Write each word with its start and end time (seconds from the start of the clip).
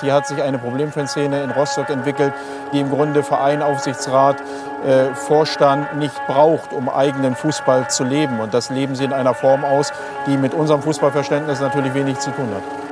Hier 0.00 0.12
hat 0.12 0.26
sich 0.26 0.42
eine 0.42 0.58
Problemfanszene 0.58 1.42
in 1.42 1.50
Rostock 1.50 1.88
entwickelt, 1.88 2.34
die 2.72 2.80
im 2.80 2.90
Grunde 2.90 3.22
Verein, 3.22 3.62
Aufsichtsrat, 3.62 4.36
äh, 4.84 5.14
Vorstand 5.14 5.96
nicht 5.96 6.14
braucht, 6.26 6.72
um 6.72 6.90
eigenen 6.90 7.34
Fußball 7.34 7.88
zu 7.88 8.04
leben. 8.04 8.40
Und 8.40 8.52
das 8.52 8.68
leben 8.68 8.94
sie 8.94 9.04
in 9.04 9.14
einer 9.14 9.32
Form 9.34 9.64
aus, 9.64 9.92
die 10.26 10.36
mit 10.36 10.52
unserem 10.52 10.82
Fußballverständnis 10.82 11.60
natürlich 11.60 11.94
wenig 11.94 12.18
zu 12.18 12.30
tun 12.30 12.48
hat. 12.54 12.85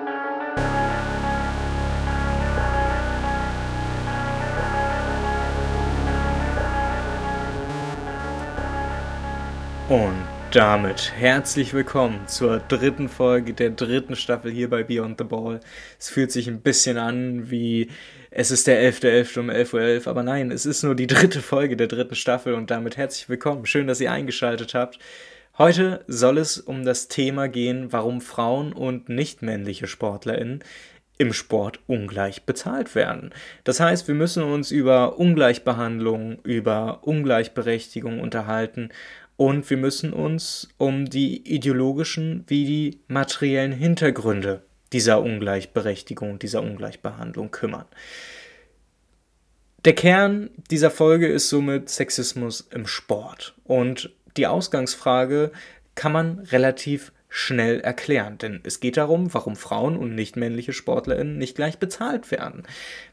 Damit 10.54 11.12
herzlich 11.16 11.74
willkommen 11.74 12.28
zur 12.28 12.60
dritten 12.60 13.08
Folge 13.08 13.54
der 13.54 13.70
dritten 13.70 14.14
Staffel 14.14 14.52
hier 14.52 14.70
bei 14.70 14.84
Beyond 14.84 15.18
the 15.18 15.24
Ball. 15.24 15.58
Es 15.98 16.10
fühlt 16.10 16.30
sich 16.30 16.46
ein 16.46 16.60
bisschen 16.60 16.96
an 16.96 17.50
wie 17.50 17.88
es 18.30 18.52
ist 18.52 18.68
der 18.68 18.80
11.11. 18.80 19.00
.11. 19.02 19.40
um 19.40 19.50
11.11 19.50 19.74
Uhr, 19.74 19.80
.11, 19.80 20.08
aber 20.08 20.22
nein, 20.22 20.52
es 20.52 20.64
ist 20.64 20.84
nur 20.84 20.94
die 20.94 21.08
dritte 21.08 21.40
Folge 21.40 21.76
der 21.76 21.88
dritten 21.88 22.14
Staffel 22.14 22.54
und 22.54 22.70
damit 22.70 22.96
herzlich 22.96 23.28
willkommen. 23.28 23.66
Schön, 23.66 23.88
dass 23.88 24.00
ihr 24.00 24.12
eingeschaltet 24.12 24.74
habt. 24.74 25.00
Heute 25.58 26.04
soll 26.06 26.38
es 26.38 26.58
um 26.60 26.84
das 26.84 27.08
Thema 27.08 27.48
gehen, 27.48 27.92
warum 27.92 28.20
Frauen 28.20 28.72
und 28.72 29.08
nicht 29.08 29.42
männliche 29.42 29.88
SportlerInnen 29.88 30.62
im 31.16 31.32
Sport 31.32 31.80
ungleich 31.86 32.44
bezahlt 32.44 32.94
werden. 32.94 33.30
Das 33.62 33.78
heißt, 33.80 34.08
wir 34.08 34.14
müssen 34.14 34.42
uns 34.42 34.70
über 34.70 35.18
Ungleichbehandlung, 35.18 36.38
über 36.42 37.00
Ungleichberechtigung 37.02 38.20
unterhalten 38.20 38.90
und 39.36 39.68
wir 39.68 39.76
müssen 39.76 40.12
uns 40.12 40.68
um 40.78 41.06
die 41.06 41.48
ideologischen 41.52 42.44
wie 42.46 42.64
die 42.64 43.00
materiellen 43.08 43.72
Hintergründe 43.72 44.62
dieser 44.92 45.20
Ungleichberechtigung, 45.20 46.38
dieser 46.38 46.62
Ungleichbehandlung 46.62 47.50
kümmern. 47.50 47.86
Der 49.84 49.94
Kern 49.94 50.50
dieser 50.70 50.90
Folge 50.90 51.26
ist 51.26 51.48
somit 51.48 51.90
Sexismus 51.90 52.62
im 52.70 52.86
Sport. 52.86 53.54
Und 53.64 54.10
die 54.36 54.46
Ausgangsfrage 54.46 55.52
kann 55.94 56.12
man 56.12 56.38
relativ 56.38 57.12
schnell 57.36 57.80
erklären, 57.80 58.38
denn 58.38 58.60
es 58.62 58.78
geht 58.78 58.96
darum, 58.96 59.34
warum 59.34 59.56
Frauen 59.56 59.96
und 59.96 60.14
nicht 60.14 60.36
männliche 60.36 60.72
Sportlerinnen 60.72 61.36
nicht 61.36 61.56
gleich 61.56 61.80
bezahlt 61.80 62.30
werden. 62.30 62.62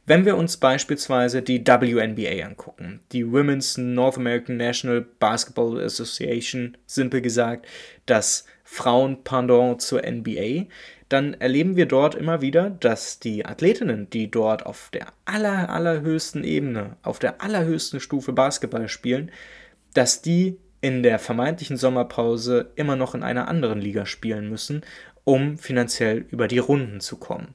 Wenn 0.05 0.25
wir 0.25 0.37
uns 0.37 0.57
beispielsweise 0.57 1.41
die 1.41 1.65
WNBA 1.65 2.45
angucken, 2.45 2.99
die 3.13 3.31
Women's 3.31 3.79
North 3.79 4.17
American 4.17 4.57
National 4.57 5.01
Basketball 5.01 5.83
Association, 5.83 6.77
simpel 6.85 7.21
gesagt, 7.21 7.65
das 8.05 8.45
Frauenpendant 8.63 9.81
zur 9.81 10.03
NBA, 10.03 10.67
dann 11.09 11.33
erleben 11.33 11.75
wir 11.75 11.87
dort 11.87 12.13
immer 12.13 12.41
wieder, 12.41 12.69
dass 12.69 13.19
die 13.19 13.43
Athletinnen, 13.47 14.07
die 14.11 14.29
dort 14.29 14.67
auf 14.67 14.91
der 14.93 15.07
aller, 15.25 15.71
allerhöchsten 15.71 16.43
Ebene, 16.43 16.95
auf 17.01 17.17
der 17.17 17.41
allerhöchsten 17.41 17.99
Stufe 17.99 18.33
Basketball 18.33 18.87
spielen, 18.87 19.31
dass 19.95 20.21
die 20.21 20.59
in 20.81 21.03
der 21.03 21.19
vermeintlichen 21.19 21.77
Sommerpause 21.77 22.71
immer 22.75 22.95
noch 22.95 23.15
in 23.15 23.23
einer 23.23 23.47
anderen 23.47 23.79
Liga 23.79 24.05
spielen 24.05 24.49
müssen, 24.49 24.81
um 25.23 25.57
finanziell 25.57 26.25
über 26.29 26.47
die 26.47 26.59
Runden 26.59 26.99
zu 26.99 27.17
kommen. 27.17 27.53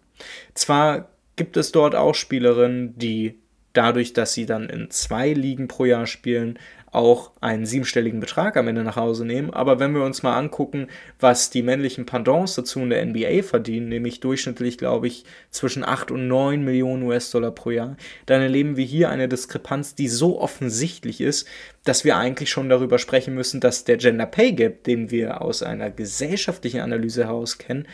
Zwar 0.55 1.09
gibt 1.35 1.57
es 1.57 1.73
dort 1.73 1.95
auch 1.95 2.15
Spielerinnen, 2.15 2.97
die 2.97 3.39
dadurch, 3.73 4.13
dass 4.13 4.33
sie 4.33 4.47
dann 4.47 4.71
in 4.71 4.91
zwei 4.91 5.33
Ligen 5.33 5.69
pro 5.69 5.85
Jahr 5.85 6.07
spielen, 6.07 6.59
auch 6.97 7.33
einen 7.43 7.67
siebenstelligen 7.67 8.21
Betrag 8.21 8.57
am 8.57 8.69
Ende 8.69 8.83
nach 8.83 8.97
Hause 8.97 9.27
nehmen. 9.27 9.53
Aber 9.53 9.79
wenn 9.79 9.95
wir 9.95 10.03
uns 10.03 10.23
mal 10.23 10.37
angucken, 10.37 10.89
was 11.21 11.51
die 11.51 11.63
männlichen 11.63 12.07
Pendants 12.07 12.55
dazu 12.55 12.81
in 12.81 12.89
der 12.89 13.05
NBA 13.05 13.43
verdienen, 13.43 13.91
nämlich 13.91 14.21
durchschnittlich, 14.21 14.79
glaube 14.79 15.07
ich, 15.07 15.25
zwischen 15.51 15.85
8 15.85 16.11
und 16.11 16.27
9 16.27 16.65
Millionen 16.65 17.03
US-Dollar 17.03 17.51
pro 17.51 17.71
Jahr, 17.71 17.99
dann 18.25 18.41
erleben 18.41 18.79
wir 18.79 18.85
hier 18.85 19.11
eine 19.11 19.29
Diskrepanz, 19.29 19.95
die 19.95 20.09
so 20.09 20.41
offensichtlich 20.41 21.21
ist, 21.21 21.47
dass 21.85 22.05
wir 22.05 22.17
eigentlich 22.17 22.51
schon 22.51 22.71
darüber 22.71 22.99
sprechen 22.99 23.35
müssen, 23.35 23.61
dass 23.61 23.85
der 23.85 23.99
Gender 23.99 24.27
Pay 24.27 24.53
Gap, 24.53 24.85
den 24.85 25.11
wir 25.11 25.43
aus 25.43 25.63
einer 25.63 25.91
gesellschaftlichen 25.91 26.81
Analyse 26.81 27.27
heraus 27.27 27.59
kennen, 27.59 27.87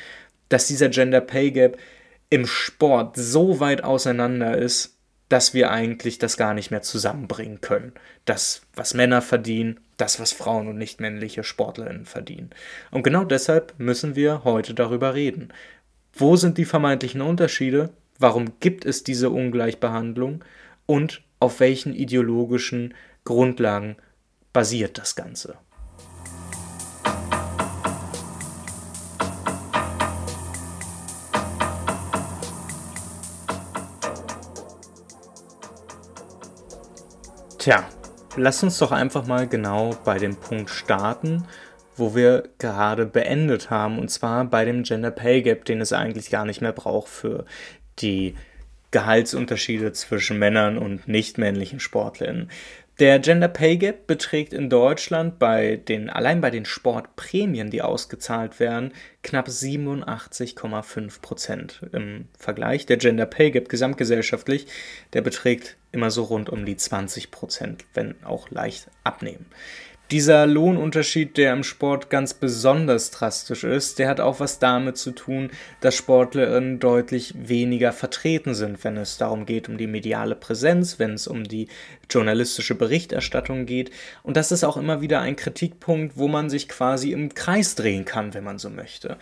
dass 0.48 0.68
dieser 0.68 0.90
Gender 0.90 1.20
Pay 1.20 1.50
Gap 1.50 1.76
im 2.30 2.46
Sport 2.46 3.16
so 3.16 3.58
weit 3.58 3.82
auseinander 3.82 4.56
ist, 4.56 4.96
dass 5.32 5.54
wir 5.54 5.70
eigentlich 5.70 6.18
das 6.18 6.36
gar 6.36 6.52
nicht 6.52 6.70
mehr 6.70 6.82
zusammenbringen 6.82 7.62
können. 7.62 7.92
Das, 8.26 8.66
was 8.74 8.92
Männer 8.92 9.22
verdienen, 9.22 9.80
das, 9.96 10.20
was 10.20 10.30
Frauen 10.30 10.68
und 10.68 10.76
nicht 10.76 11.00
männliche 11.00 11.42
Sportlerinnen 11.42 12.04
verdienen. 12.04 12.50
Und 12.90 13.02
genau 13.02 13.24
deshalb 13.24 13.72
müssen 13.78 14.14
wir 14.14 14.44
heute 14.44 14.74
darüber 14.74 15.14
reden. 15.14 15.48
Wo 16.12 16.36
sind 16.36 16.58
die 16.58 16.66
vermeintlichen 16.66 17.22
Unterschiede? 17.22 17.88
Warum 18.18 18.60
gibt 18.60 18.84
es 18.84 19.04
diese 19.04 19.30
Ungleichbehandlung? 19.30 20.44
Und 20.84 21.22
auf 21.40 21.60
welchen 21.60 21.94
ideologischen 21.94 22.92
Grundlagen 23.24 23.96
basiert 24.52 24.98
das 24.98 25.16
Ganze? 25.16 25.56
Tja, 37.62 37.88
lass 38.34 38.60
uns 38.64 38.76
doch 38.78 38.90
einfach 38.90 39.24
mal 39.28 39.46
genau 39.46 39.96
bei 40.04 40.18
dem 40.18 40.34
Punkt 40.34 40.68
starten, 40.68 41.46
wo 41.96 42.16
wir 42.16 42.48
gerade 42.58 43.06
beendet 43.06 43.70
haben, 43.70 44.00
und 44.00 44.10
zwar 44.10 44.44
bei 44.46 44.64
dem 44.64 44.82
Gender 44.82 45.12
Pay 45.12 45.42
Gap, 45.42 45.64
den 45.64 45.80
es 45.80 45.92
eigentlich 45.92 46.28
gar 46.28 46.44
nicht 46.44 46.60
mehr 46.60 46.72
braucht 46.72 47.06
für 47.06 47.44
die 48.00 48.34
Gehaltsunterschiede 48.90 49.92
zwischen 49.92 50.40
Männern 50.40 50.76
und 50.76 51.06
nicht 51.06 51.38
männlichen 51.38 51.78
Sportlerinnen. 51.78 52.50
Der 52.98 53.18
Gender 53.20 53.48
Pay 53.48 53.78
Gap 53.78 54.06
beträgt 54.06 54.52
in 54.52 54.68
Deutschland 54.68 55.38
bei 55.38 55.76
den, 55.76 56.10
allein 56.10 56.42
bei 56.42 56.50
den 56.50 56.66
Sportprämien, 56.66 57.70
die 57.70 57.80
ausgezahlt 57.80 58.60
werden, 58.60 58.92
knapp 59.22 59.48
87,5 59.48 61.22
Prozent. 61.22 61.86
Im 61.92 62.28
Vergleich 62.38 62.84
der 62.84 62.98
Gender 62.98 63.24
Pay 63.24 63.50
Gap 63.50 63.70
gesamtgesellschaftlich, 63.70 64.66
der 65.14 65.22
beträgt 65.22 65.76
immer 65.90 66.10
so 66.10 66.24
rund 66.24 66.50
um 66.50 66.66
die 66.66 66.76
20 66.76 67.30
Prozent, 67.30 67.86
wenn 67.94 68.14
auch 68.24 68.50
leicht 68.50 68.88
abnehmen. 69.04 69.46
Dieser 70.12 70.46
Lohnunterschied, 70.46 71.38
der 71.38 71.54
im 71.54 71.64
Sport 71.64 72.10
ganz 72.10 72.34
besonders 72.34 73.10
drastisch 73.10 73.64
ist, 73.64 73.98
der 73.98 74.10
hat 74.10 74.20
auch 74.20 74.40
was 74.40 74.58
damit 74.58 74.98
zu 74.98 75.12
tun, 75.12 75.48
dass 75.80 75.94
Sportlerinnen 75.94 76.78
deutlich 76.80 77.32
weniger 77.34 77.92
vertreten 77.92 78.54
sind, 78.54 78.84
wenn 78.84 78.98
es 78.98 79.16
darum 79.16 79.46
geht, 79.46 79.70
um 79.70 79.78
die 79.78 79.86
mediale 79.86 80.34
Präsenz, 80.34 80.98
wenn 80.98 81.14
es 81.14 81.26
um 81.26 81.44
die 81.44 81.68
journalistische 82.10 82.74
Berichterstattung 82.74 83.64
geht. 83.64 83.90
Und 84.22 84.36
das 84.36 84.52
ist 84.52 84.64
auch 84.64 84.76
immer 84.76 85.00
wieder 85.00 85.22
ein 85.22 85.34
Kritikpunkt, 85.34 86.18
wo 86.18 86.28
man 86.28 86.50
sich 86.50 86.68
quasi 86.68 87.12
im 87.12 87.32
Kreis 87.32 87.74
drehen 87.74 88.04
kann, 88.04 88.34
wenn 88.34 88.44
man 88.44 88.58
so 88.58 88.68
möchte. 88.68 89.16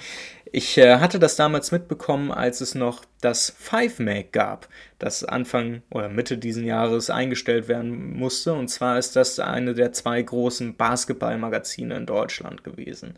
Ich 0.52 0.76
äh, 0.78 0.96
hatte 0.96 1.20
das 1.20 1.36
damals 1.36 1.70
mitbekommen, 1.70 2.32
als 2.32 2.60
es 2.60 2.74
noch 2.74 3.04
das 3.20 3.54
Five 3.56 4.00
Mag 4.00 4.32
gab, 4.32 4.68
das 4.98 5.22
Anfang 5.22 5.82
oder 5.90 6.08
Mitte 6.08 6.38
diesen 6.38 6.64
Jahres 6.64 7.08
eingestellt 7.08 7.68
werden 7.68 8.18
musste. 8.18 8.54
Und 8.54 8.66
zwar 8.66 8.98
ist 8.98 9.14
das 9.14 9.38
eine 9.38 9.74
der 9.74 9.92
zwei 9.92 10.20
großen 10.20 10.76
Basketballmagazine 10.76 11.94
in 11.94 12.04
Deutschland 12.04 12.64
gewesen. 12.64 13.14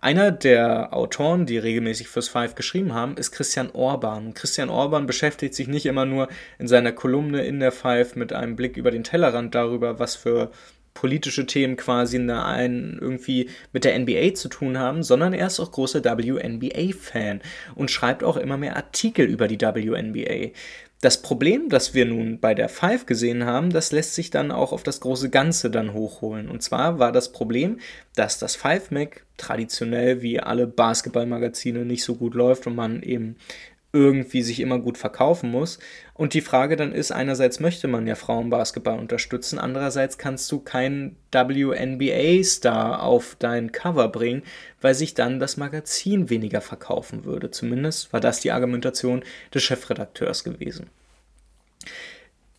Einer 0.00 0.32
der 0.32 0.92
Autoren, 0.92 1.46
die 1.46 1.58
regelmäßig 1.58 2.08
fürs 2.08 2.28
Five 2.28 2.56
geschrieben 2.56 2.92
haben, 2.92 3.16
ist 3.16 3.30
Christian 3.30 3.70
Orban. 3.70 4.34
Christian 4.34 4.68
Orban 4.68 5.06
beschäftigt 5.06 5.54
sich 5.54 5.68
nicht 5.68 5.86
immer 5.86 6.04
nur 6.04 6.26
in 6.58 6.66
seiner 6.66 6.90
Kolumne 6.90 7.44
in 7.44 7.60
der 7.60 7.70
Five 7.70 8.16
mit 8.16 8.32
einem 8.32 8.56
Blick 8.56 8.76
über 8.76 8.90
den 8.90 9.04
Tellerrand 9.04 9.54
darüber, 9.54 10.00
was 10.00 10.16
für 10.16 10.50
politische 10.94 11.46
Themen 11.46 11.76
quasi 11.76 12.18
einen 12.18 12.98
irgendwie 13.00 13.48
mit 13.72 13.84
der 13.84 13.98
NBA 13.98 14.34
zu 14.34 14.48
tun 14.48 14.78
haben, 14.78 15.02
sondern 15.02 15.32
er 15.32 15.46
ist 15.46 15.60
auch 15.60 15.72
großer 15.72 16.04
WNBA-Fan 16.04 17.40
und 17.74 17.90
schreibt 17.90 18.24
auch 18.24 18.36
immer 18.36 18.56
mehr 18.56 18.76
Artikel 18.76 19.26
über 19.26 19.48
die 19.48 19.60
WNBA. 19.60 20.52
Das 21.02 21.20
Problem, 21.20 21.68
das 21.68 21.94
wir 21.94 22.04
nun 22.04 22.38
bei 22.38 22.54
der 22.54 22.68
Five 22.68 23.06
gesehen 23.06 23.44
haben, 23.44 23.70
das 23.70 23.90
lässt 23.90 24.14
sich 24.14 24.30
dann 24.30 24.52
auch 24.52 24.72
auf 24.72 24.84
das 24.84 25.00
große 25.00 25.30
Ganze 25.30 25.68
dann 25.68 25.94
hochholen. 25.94 26.48
Und 26.48 26.62
zwar 26.62 27.00
war 27.00 27.10
das 27.10 27.32
Problem, 27.32 27.80
dass 28.14 28.38
das 28.38 28.54
Five 28.54 28.92
Mac 28.92 29.26
traditionell 29.36 30.22
wie 30.22 30.38
alle 30.38 30.68
Basketballmagazine 30.68 31.84
nicht 31.84 32.04
so 32.04 32.14
gut 32.14 32.34
läuft 32.34 32.68
und 32.68 32.76
man 32.76 33.02
eben 33.02 33.34
irgendwie 33.92 34.42
sich 34.42 34.60
immer 34.60 34.78
gut 34.78 34.96
verkaufen 34.96 35.50
muss. 35.50 35.78
Und 36.14 36.34
die 36.34 36.40
Frage 36.40 36.76
dann 36.76 36.92
ist, 36.92 37.12
einerseits 37.12 37.60
möchte 37.60 37.88
man 37.88 38.06
ja 38.06 38.14
Frauenbasketball 38.14 38.98
unterstützen, 38.98 39.58
andererseits 39.58 40.18
kannst 40.18 40.50
du 40.50 40.60
keinen 40.60 41.16
WNBA-Star 41.30 43.02
auf 43.02 43.36
dein 43.38 43.72
Cover 43.72 44.08
bringen, 44.08 44.42
weil 44.80 44.94
sich 44.94 45.14
dann 45.14 45.40
das 45.40 45.56
Magazin 45.56 46.30
weniger 46.30 46.60
verkaufen 46.60 47.24
würde. 47.24 47.50
Zumindest 47.50 48.12
war 48.12 48.20
das 48.20 48.40
die 48.40 48.52
Argumentation 48.52 49.22
des 49.52 49.62
Chefredakteurs 49.62 50.44
gewesen. 50.44 50.88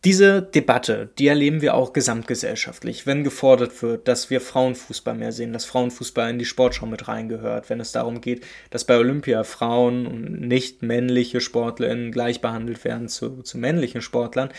Diese 0.04 0.42
Debatte, 0.42 1.12
die 1.18 1.28
erleben 1.28 1.62
wir 1.62 1.76
auch 1.76 1.94
gesamtgesellschaftlich, 1.94 3.08
wenn 3.08 3.24
gefordert 3.24 3.82
wird, 3.82 4.10
dass 4.10 4.30
wir 4.30 4.42
Frauenfußball 4.42 5.16
mehr 5.16 5.32
sehen, 5.32 5.54
dass 5.54 5.64
Frauenfußball 5.64 6.30
in 6.30 6.40
die 6.40 6.46
Sportschau 6.46 6.86
mit 6.88 7.08
reingehört, 7.08 7.70
wenn 7.70 7.80
es 7.80 7.94
darum 7.94 8.20
geht, 8.20 8.46
dass 8.70 8.84
bei 8.84 8.98
Olympia 8.98 9.46
Frauen 9.46 10.06
und 10.06 10.42
nicht 10.42 10.82
männliche 10.82 11.40
SportlerInnen 11.40 12.12
gleich 12.12 12.42
behandelt 12.42 12.84
werden 12.84 13.08
zu, 13.08 13.44
zu 13.44 13.58
männlichen 13.58 14.02
Sportlern, 14.02 14.50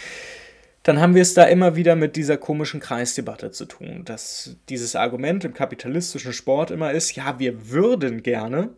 dann 0.83 0.99
haben 0.99 1.15
wir 1.15 1.23
es 1.23 1.35
da 1.35 1.45
immer 1.45 1.77
wieder 1.77 1.95
mit 1.95 2.17
dieser 2.17 2.39
komischen 2.39 2.81
Kreisdebatte 2.81 3.51
zu 3.51 3.67
tun, 3.67 4.03
dass 4.07 4.57
dieses 4.71 4.97
Argument 4.97 5.45
im 5.45 5.53
kapitalistischen 5.53 6.33
Sport 6.33 6.71
immer 6.71 6.93
ist, 6.93 7.17
ja, 7.17 7.39
wir 7.39 7.71
würden 7.71 8.23
gerne, 8.23 8.71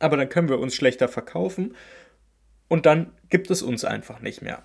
aber 0.00 0.16
dann 0.16 0.28
können 0.28 0.48
wir 0.48 0.58
uns 0.58 0.74
schlechter 0.74 1.06
verkaufen 1.06 1.76
und 2.66 2.86
dann 2.86 3.12
gibt 3.28 3.52
es 3.52 3.62
uns 3.62 3.84
einfach 3.84 4.20
nicht 4.20 4.42
mehr. 4.42 4.64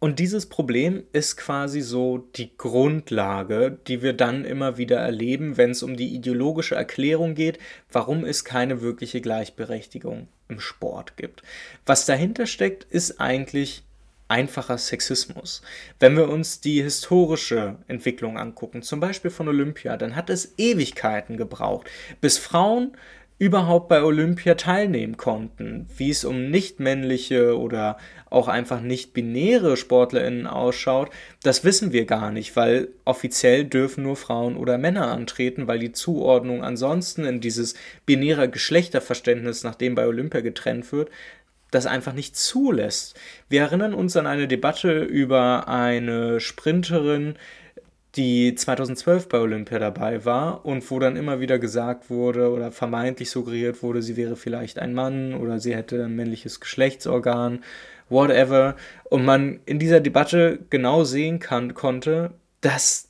Und 0.00 0.18
dieses 0.18 0.46
Problem 0.46 1.04
ist 1.12 1.36
quasi 1.36 1.82
so 1.82 2.26
die 2.34 2.56
Grundlage, 2.56 3.78
die 3.86 4.00
wir 4.00 4.14
dann 4.14 4.46
immer 4.46 4.78
wieder 4.78 4.96
erleben, 4.96 5.58
wenn 5.58 5.72
es 5.72 5.82
um 5.82 5.94
die 5.94 6.14
ideologische 6.14 6.74
Erklärung 6.74 7.34
geht, 7.34 7.58
warum 7.92 8.24
es 8.24 8.44
keine 8.44 8.80
wirkliche 8.80 9.20
Gleichberechtigung 9.20 10.28
im 10.48 10.58
Sport 10.58 11.18
gibt. 11.18 11.42
Was 11.84 12.06
dahinter 12.06 12.46
steckt, 12.46 12.84
ist 12.84 13.20
eigentlich 13.20 13.84
einfacher 14.26 14.78
Sexismus. 14.78 15.60
Wenn 15.98 16.16
wir 16.16 16.30
uns 16.30 16.60
die 16.60 16.82
historische 16.82 17.76
Entwicklung 17.86 18.38
angucken, 18.38 18.80
zum 18.80 19.00
Beispiel 19.00 19.30
von 19.30 19.48
Olympia, 19.48 19.98
dann 19.98 20.16
hat 20.16 20.30
es 20.30 20.54
Ewigkeiten 20.56 21.36
gebraucht, 21.36 21.90
bis 22.22 22.38
Frauen 22.38 22.96
überhaupt 23.40 23.88
bei 23.88 24.02
Olympia 24.02 24.54
teilnehmen 24.54 25.16
konnten. 25.16 25.86
Wie 25.96 26.10
es 26.10 26.26
um 26.26 26.50
nicht-männliche 26.50 27.58
oder 27.58 27.96
auch 28.28 28.48
einfach 28.48 28.82
nicht-binäre 28.82 29.78
SportlerInnen 29.78 30.46
ausschaut, 30.46 31.08
das 31.42 31.64
wissen 31.64 31.90
wir 31.90 32.04
gar 32.04 32.32
nicht, 32.32 32.54
weil 32.54 32.88
offiziell 33.06 33.64
dürfen 33.64 34.04
nur 34.04 34.16
Frauen 34.16 34.56
oder 34.56 34.76
Männer 34.76 35.10
antreten, 35.10 35.66
weil 35.66 35.78
die 35.78 35.92
Zuordnung 35.92 36.62
ansonsten 36.62 37.24
in 37.24 37.40
dieses 37.40 37.74
binäre 38.04 38.50
Geschlechterverständnis, 38.50 39.64
nach 39.64 39.74
dem 39.74 39.94
bei 39.94 40.06
Olympia 40.06 40.42
getrennt 40.42 40.92
wird, 40.92 41.08
das 41.70 41.86
einfach 41.86 42.12
nicht 42.12 42.36
zulässt. 42.36 43.18
Wir 43.48 43.62
erinnern 43.62 43.94
uns 43.94 44.18
an 44.18 44.26
eine 44.26 44.48
Debatte 44.48 45.00
über 45.02 45.66
eine 45.66 46.40
Sprinterin, 46.40 47.36
die 48.16 48.54
2012 48.54 49.28
bei 49.28 49.38
Olympia 49.38 49.78
dabei 49.78 50.24
war 50.24 50.64
und 50.64 50.88
wo 50.90 50.98
dann 50.98 51.16
immer 51.16 51.40
wieder 51.40 51.58
gesagt 51.58 52.10
wurde 52.10 52.50
oder 52.50 52.72
vermeintlich 52.72 53.30
suggeriert 53.30 53.82
wurde, 53.82 54.02
sie 54.02 54.16
wäre 54.16 54.36
vielleicht 54.36 54.78
ein 54.78 54.94
Mann 54.94 55.34
oder 55.34 55.60
sie 55.60 55.76
hätte 55.76 56.04
ein 56.04 56.16
männliches 56.16 56.60
Geschlechtsorgan, 56.60 57.62
whatever. 58.08 58.76
Und 59.04 59.24
man 59.24 59.60
in 59.66 59.78
dieser 59.78 60.00
Debatte 60.00 60.58
genau 60.70 61.04
sehen 61.04 61.38
kann, 61.38 61.74
konnte, 61.74 62.32
dass 62.60 63.09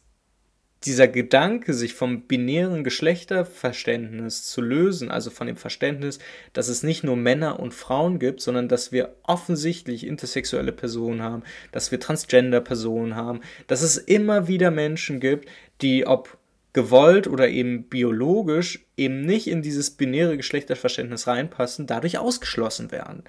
dieser 0.84 1.08
Gedanke, 1.08 1.74
sich 1.74 1.94
vom 1.94 2.22
binären 2.22 2.84
Geschlechterverständnis 2.84 4.44
zu 4.44 4.62
lösen, 4.62 5.10
also 5.10 5.30
von 5.30 5.46
dem 5.46 5.56
Verständnis, 5.56 6.18
dass 6.54 6.68
es 6.68 6.82
nicht 6.82 7.04
nur 7.04 7.16
Männer 7.16 7.60
und 7.60 7.74
Frauen 7.74 8.18
gibt, 8.18 8.40
sondern 8.40 8.68
dass 8.68 8.90
wir 8.90 9.14
offensichtlich 9.22 10.06
intersexuelle 10.06 10.72
Personen 10.72 11.22
haben, 11.22 11.42
dass 11.70 11.90
wir 11.90 12.00
Transgender-Personen 12.00 13.14
haben, 13.14 13.40
dass 13.66 13.82
es 13.82 13.98
immer 13.98 14.48
wieder 14.48 14.70
Menschen 14.70 15.20
gibt, 15.20 15.48
die 15.82 16.06
ob 16.06 16.38
gewollt 16.72 17.26
oder 17.26 17.48
eben 17.48 17.84
biologisch 17.84 18.86
eben 18.96 19.22
nicht 19.22 19.48
in 19.48 19.60
dieses 19.60 19.90
binäre 19.90 20.36
Geschlechterverständnis 20.36 21.26
reinpassen, 21.26 21.86
dadurch 21.86 22.18
ausgeschlossen 22.18 22.92
werden. 22.92 23.24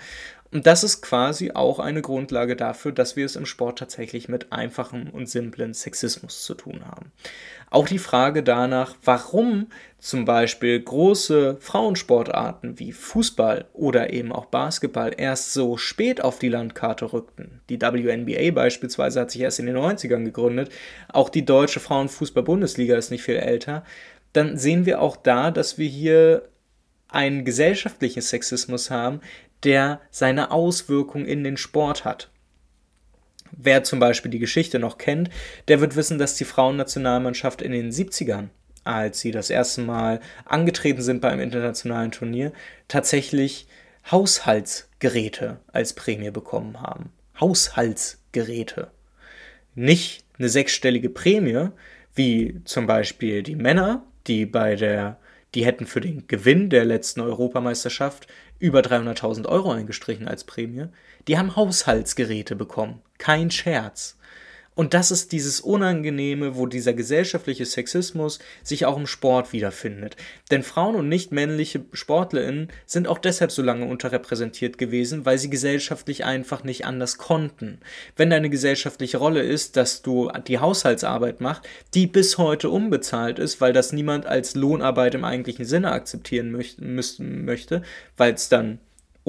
Und 0.54 0.68
das 0.68 0.84
ist 0.84 1.02
quasi 1.02 1.52
auch 1.52 1.80
eine 1.80 2.02
Grundlage 2.02 2.58
dafür, 2.58 2.92
dass 2.92 3.16
wir 3.16 3.26
es 3.26 3.38
im 3.38 3.46
Sport 3.46 3.80
tatsächlich 3.80 4.28
mit 4.28 4.52
einfachem 4.52 5.10
und 5.10 5.30
simplen 5.30 5.74
Sexismus 5.74 6.44
zu 6.44 6.56
tun 6.56 6.86
haben. 6.86 7.14
Auch 7.70 7.88
die 7.88 8.00
Frage 8.00 8.44
danach, 8.44 8.96
warum 9.06 9.68
zum 9.98 10.26
Beispiel 10.26 10.78
große 10.82 11.56
Frauensportarten 11.62 12.80
wie 12.80 12.92
Fußball 12.92 13.66
oder 13.72 14.12
eben 14.12 14.34
auch 14.34 14.48
Basketball 14.48 15.14
erst 15.16 15.54
so 15.54 15.78
spät 15.78 16.22
auf 16.22 16.38
die 16.38 16.50
Landkarte 16.50 17.14
rückten. 17.14 17.62
Die 17.70 17.80
WNBA 17.80 18.52
beispielsweise 18.52 19.22
hat 19.22 19.32
sich 19.32 19.42
erst 19.42 19.60
in 19.60 19.68
den 19.68 19.78
90ern 19.78 20.26
gegründet, 20.26 20.70
auch 21.08 21.30
die 21.30 21.46
deutsche 21.46 21.80
Frauenfußball-Bundesliga 21.80 22.98
ist 22.98 23.10
nicht 23.10 23.24
viel 23.24 23.38
älter. 23.38 23.86
Dann 24.34 24.58
sehen 24.58 24.86
wir 24.86 25.02
auch 25.02 25.16
da, 25.16 25.50
dass 25.50 25.78
wir 25.78 25.88
hier 25.88 26.50
einen 27.08 27.46
gesellschaftlichen 27.46 28.22
Sexismus 28.22 28.90
haben, 28.90 29.22
der 29.64 30.02
seine 30.10 30.52
Auswirkung 30.52 31.26
in 31.26 31.44
den 31.44 31.58
Sport 31.58 32.06
hat. 32.06 32.30
Wer 33.52 33.84
zum 33.84 34.00
Beispiel 34.00 34.32
die 34.32 34.40
Geschichte 34.40 34.80
noch 34.80 34.98
kennt, 34.98 35.30
der 35.68 35.82
wird 35.82 35.96
wissen, 35.96 36.18
dass 36.18 36.36
die 36.36 36.46
Frauennationalmannschaft 36.46 37.62
in 37.62 37.72
den 37.72 37.92
70ern, 37.92 38.48
als 38.84 39.20
sie 39.20 39.32
das 39.32 39.50
erste 39.50 39.82
Mal 39.82 40.22
angetreten 40.46 41.02
sind 41.02 41.22
beim 41.22 41.40
internationalen 41.40 42.12
Turnier, 42.12 42.54
tatsächlich 42.88 43.68
Haushaltsgeräte 44.10 45.60
als 45.68 45.94
Prämie 45.94 46.32
bekommen 46.32 46.82
haben. 46.82 47.12
Haushaltsgeräte. 47.40 48.90
Nicht 49.76 50.24
eine 50.40 50.50
sechsstellige 50.50 51.10
Prämie, 51.10 51.68
wie 52.16 52.62
zum 52.66 52.88
Beispiel 52.88 53.44
die 53.44 53.56
Männer, 53.56 54.04
die 54.28 54.46
bei 54.46 54.76
der 54.76 55.18
die 55.54 55.66
hätten 55.66 55.86
für 55.86 56.00
den 56.00 56.28
Gewinn 56.28 56.70
der 56.70 56.86
letzten 56.86 57.20
Europameisterschaft 57.20 58.28
über 58.62 58.80
300.000 58.82 59.48
Euro 59.48 59.72
eingestrichen 59.72 60.28
als 60.28 60.44
Prämie. 60.44 60.86
Die 61.28 61.38
haben 61.38 61.56
Haushaltsgeräte 61.56 62.56
bekommen. 62.56 63.02
Kein 63.18 63.52
Scherz. 63.52 64.18
Und 64.74 64.94
das 64.94 65.12
ist 65.12 65.34
dieses 65.34 65.60
Unangenehme, 65.60 66.56
wo 66.56 66.66
dieser 66.66 66.94
gesellschaftliche 66.94 67.66
Sexismus 67.66 68.40
sich 68.64 68.86
auch 68.86 68.98
im 68.98 69.06
Sport 69.06 69.52
wiederfindet. 69.52 70.16
Denn 70.50 70.64
Frauen 70.64 70.96
und 70.96 71.10
nicht 71.10 71.34
männliche 71.34 71.84
SportlerInnen 71.92 72.70
sind 72.86 73.10
auch 73.10 73.18
deshalb 73.18 73.52
so 73.52 73.62
lange 73.62 73.86
unterrepräsentiert 73.86 74.78
gewesen, 74.78 75.26
weil 75.26 75.38
sie 75.38 75.50
gesellschaftlich 75.50 76.24
einfach 76.24 76.64
nicht 76.64 76.86
anders 76.86 77.18
konnten. 77.18 77.80
Wenn 78.16 78.30
deine 78.30 78.50
gesellschaftliche 78.50 79.18
Rolle 79.18 79.42
ist, 79.42 79.76
dass 79.76 80.04
du 80.04 80.32
die 80.48 80.60
Haushaltsarbeit 80.60 81.42
machst, 81.42 81.64
die 81.94 82.08
bis 82.08 82.38
heute 82.38 82.70
unbezahlt 82.70 83.40
ist, 83.40 83.60
weil 83.60 83.74
das 83.74 83.92
niemand 83.92 84.26
als 84.26 84.56
Lohnarbeit 84.56 85.16
im 85.16 85.26
eigentlichen 85.26 85.66
Sinne 85.66 85.92
akzeptieren 85.92 86.50
möchte, 86.50 87.82
weil 88.16 88.34
es 88.34 88.48
dann 88.48 88.80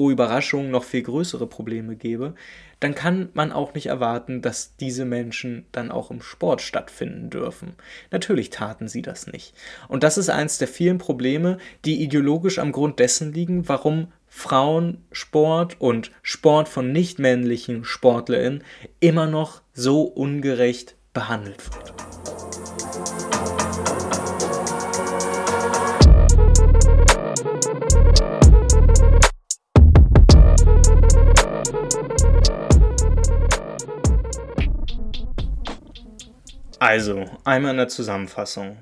oh 0.03 0.11
Überraschung, 0.11 0.69
noch 0.69 0.83
viel 0.83 1.03
größere 1.03 1.47
Probleme 1.47 1.95
gäbe, 1.95 2.35
dann 2.79 2.95
kann 2.95 3.29
man 3.33 3.51
auch 3.51 3.73
nicht 3.73 3.85
erwarten, 3.85 4.41
dass 4.41 4.75
diese 4.75 5.05
Menschen 5.05 5.65
dann 5.71 5.91
auch 5.91 6.11
im 6.11 6.21
Sport 6.21 6.61
stattfinden 6.61 7.29
dürfen. 7.29 7.75
Natürlich 8.11 8.49
taten 8.49 8.87
sie 8.87 9.01
das 9.01 9.27
nicht. 9.27 9.53
Und 9.87 10.03
das 10.03 10.17
ist 10.17 10.29
eines 10.29 10.57
der 10.57 10.67
vielen 10.67 10.97
Probleme, 10.97 11.57
die 11.85 12.03
ideologisch 12.03 12.59
am 12.59 12.71
Grund 12.73 12.99
dessen 12.99 13.33
liegen, 13.33 13.69
warum 13.69 14.11
Frauensport 14.27 15.79
und 15.79 16.11
Sport 16.23 16.67
von 16.67 16.91
nichtmännlichen 16.91 17.85
SportlerInnen 17.85 18.63
immer 18.99 19.27
noch 19.27 19.61
so 19.73 20.01
ungerecht 20.01 20.95
behandelt 21.13 21.63
wird. 21.73 21.93
Also, 36.85 37.23
einmal 37.45 37.71
in 37.71 37.77
der 37.77 37.87
Zusammenfassung. 37.87 38.79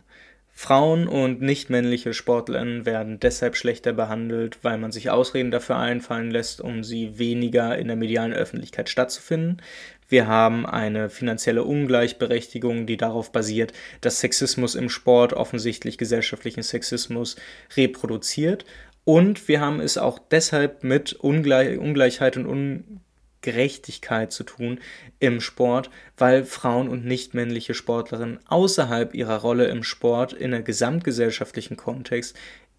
Frauen 0.53 1.07
und 1.07 1.39
nichtmännliche 1.39 2.15
Sportlerinnen 2.15 2.87
werden 2.87 3.19
deshalb 3.19 3.55
schlechter 3.55 3.93
behandelt, 3.93 4.57
weil 4.63 4.79
man 4.79 4.91
sich 4.91 5.11
Ausreden 5.11 5.51
dafür 5.51 5.77
einfallen 5.77 6.31
lässt, 6.31 6.61
um 6.61 6.83
sie 6.83 7.19
weniger 7.19 7.77
in 7.77 7.85
der 7.85 7.95
medialen 7.95 8.33
Öffentlichkeit 8.33 8.89
stattzufinden. 8.89 9.61
Wir 10.09 10.25
haben 10.25 10.65
eine 10.65 11.11
finanzielle 11.11 11.63
Ungleichberechtigung, 11.63 12.87
die 12.87 12.97
darauf 12.97 13.31
basiert, 13.31 13.71
dass 14.01 14.19
Sexismus 14.19 14.73
im 14.73 14.89
Sport 14.89 15.33
offensichtlich 15.33 15.99
gesellschaftlichen 15.99 16.63
Sexismus 16.63 17.35
reproduziert. 17.77 18.65
Und 19.03 19.47
wir 19.47 19.61
haben 19.61 19.79
es 19.79 19.99
auch 19.99 20.17
deshalb 20.17 20.83
mit 20.83 21.13
Ungleich 21.13 21.77
Ungleichheit 21.77 22.35
und 22.35 22.47
Un 22.47 23.01
Gerechtigkeit 23.41 24.31
zu 24.31 24.43
tun 24.43 24.79
im 25.19 25.41
Sport, 25.41 25.89
weil 26.17 26.45
Frauen 26.45 26.89
und 26.89 27.05
nichtmännliche 27.05 27.73
Sportlerinnen 27.73 28.39
außerhalb 28.47 29.13
ihrer 29.13 29.37
Rolle 29.37 29.65
im 29.65 29.83
Sport 29.83 30.33
in 30.33 30.53
einem 30.53 30.63
gesamtgesellschaftlichen 30.63 31.77
Kontext 31.77 32.37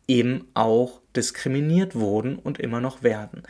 eben 0.09 0.49
auch 0.55 1.01
diskriminiert 1.17 1.95
wurden 1.95 2.37
und 2.37 2.59
immer 2.59 2.81
noch 2.81 3.03
werden. 3.03 3.43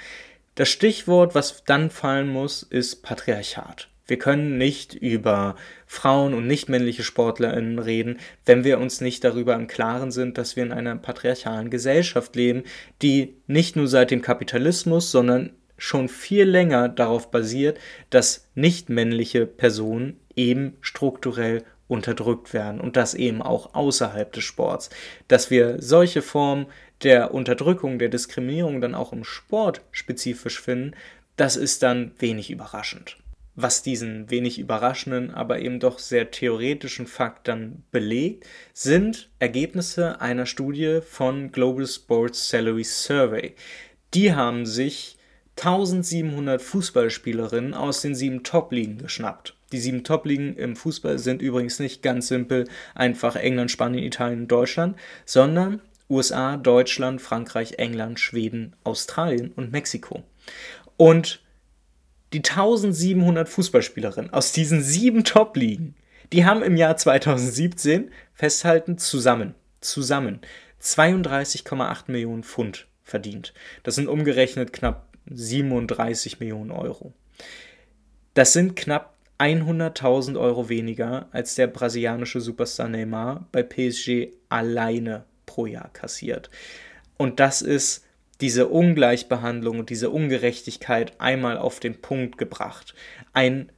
Das 0.54 0.68
Stichwort, 0.68 1.34
was 1.34 1.64
dann 1.64 1.90
fallen 1.90 2.28
muss, 2.28 2.62
ist 2.62 3.02
Patriarchat. 3.02 3.88
Wir 4.06 4.18
können 4.18 4.58
nicht 4.58 4.94
über 4.94 5.54
Frauen 5.86 6.34
und 6.34 6.46
nichtmännliche 6.46 7.04
Sportlerinnen 7.04 7.78
reden, 7.78 8.18
wenn 8.44 8.64
wir 8.64 8.78
uns 8.78 9.00
nicht 9.00 9.22
darüber 9.24 9.54
im 9.54 9.68
Klaren 9.68 10.10
sind, 10.10 10.36
dass 10.38 10.56
wir 10.56 10.64
in 10.64 10.72
einer 10.72 10.96
patriarchalen 10.96 11.70
Gesellschaft 11.70 12.34
leben, 12.36 12.64
die 13.00 13.36
nicht 13.46 13.76
nur 13.76 13.88
seit 13.88 14.10
dem 14.10 14.20
Kapitalismus, 14.20 15.10
sondern 15.10 15.50
schon 15.82 16.08
viel 16.08 16.44
länger 16.44 16.88
darauf 16.88 17.32
basiert, 17.32 17.80
dass 18.08 18.48
nicht 18.54 18.88
männliche 18.88 19.46
Personen 19.46 20.20
eben 20.36 20.76
strukturell 20.80 21.64
unterdrückt 21.88 22.54
werden 22.54 22.80
und 22.80 22.96
das 22.96 23.14
eben 23.14 23.42
auch 23.42 23.74
außerhalb 23.74 24.32
des 24.32 24.44
Sports. 24.44 24.90
Dass 25.26 25.50
wir 25.50 25.82
solche 25.82 26.22
Formen 26.22 26.66
der 27.02 27.34
Unterdrückung, 27.34 27.98
der 27.98 28.10
Diskriminierung 28.10 28.80
dann 28.80 28.94
auch 28.94 29.12
im 29.12 29.24
Sport 29.24 29.80
spezifisch 29.90 30.60
finden, 30.60 30.92
das 31.34 31.56
ist 31.56 31.82
dann 31.82 32.12
wenig 32.16 32.52
überraschend. 32.52 33.16
Was 33.56 33.82
diesen 33.82 34.30
wenig 34.30 34.60
überraschenden, 34.60 35.32
aber 35.32 35.58
eben 35.58 35.80
doch 35.80 35.98
sehr 35.98 36.30
theoretischen 36.30 37.08
Fakt 37.08 37.48
dann 37.48 37.82
belegt, 37.90 38.46
sind 38.72 39.30
Ergebnisse 39.40 40.20
einer 40.20 40.46
Studie 40.46 41.00
von 41.04 41.50
Global 41.50 41.88
Sports 41.88 42.48
Salary 42.48 42.84
Survey. 42.84 43.56
Die 44.14 44.32
haben 44.32 44.64
sich 44.64 45.18
1700 45.64 46.60
Fußballspielerinnen 46.60 47.72
aus 47.72 48.00
den 48.00 48.16
sieben 48.16 48.42
Top-Ligen 48.42 48.98
geschnappt. 48.98 49.54
Die 49.70 49.78
sieben 49.78 50.02
Top-Ligen 50.02 50.56
im 50.56 50.74
Fußball 50.74 51.20
sind 51.20 51.40
übrigens 51.40 51.78
nicht 51.78 52.02
ganz 52.02 52.26
simpel 52.26 52.66
einfach 52.96 53.36
England, 53.36 53.70
Spanien, 53.70 54.02
Italien, 54.02 54.48
Deutschland, 54.48 54.98
sondern 55.24 55.80
USA, 56.10 56.56
Deutschland, 56.56 57.22
Frankreich, 57.22 57.74
England, 57.78 58.18
Schweden, 58.18 58.74
Australien 58.82 59.52
und 59.54 59.70
Mexiko. 59.70 60.24
Und 60.96 61.40
die 62.32 62.38
1700 62.38 63.48
Fußballspielerinnen 63.48 64.32
aus 64.32 64.50
diesen 64.50 64.82
sieben 64.82 65.22
Top-Ligen, 65.22 65.94
die 66.32 66.44
haben 66.44 66.62
im 66.62 66.76
Jahr 66.76 66.96
2017 66.96 68.10
festhalten 68.34 68.98
zusammen, 68.98 69.54
zusammen 69.80 70.40
32,8 70.82 72.10
Millionen 72.10 72.42
Pfund 72.42 72.88
verdient. 73.04 73.54
Das 73.84 73.94
sind 73.94 74.08
umgerechnet 74.08 74.72
knapp 74.72 75.11
37 75.26 76.40
Millionen 76.40 76.70
Euro. 76.70 77.12
Das 78.34 78.52
sind 78.52 78.76
knapp 78.76 79.16
100.000 79.38 80.38
Euro 80.38 80.68
weniger 80.68 81.28
als 81.32 81.54
der 81.56 81.66
brasilianische 81.66 82.40
Superstar 82.40 82.88
Neymar 82.88 83.48
bei 83.50 83.62
PSG 83.62 84.32
alleine 84.48 85.24
pro 85.46 85.66
Jahr 85.66 85.92
kassiert. 85.92 86.48
Und 87.16 87.40
das 87.40 87.62
ist 87.62 88.04
diese 88.40 88.68
Ungleichbehandlung 88.68 89.78
und 89.80 89.90
diese 89.90 90.10
Ungerechtigkeit 90.10 91.20
einmal 91.20 91.58
auf 91.58 91.80
den 91.80 92.00
Punkt 92.00 92.38
gebracht. 92.38 92.94
Ein 93.32 93.70